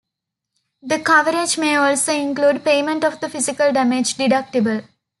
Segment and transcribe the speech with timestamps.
[0.81, 4.83] The coverage may also include payment of the physical damage deductible.